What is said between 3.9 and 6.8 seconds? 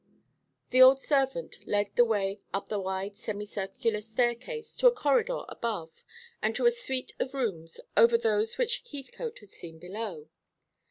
staircase to a corridor above, and to a